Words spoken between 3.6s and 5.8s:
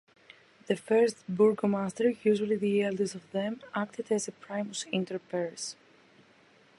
acted as a "primus inter pares".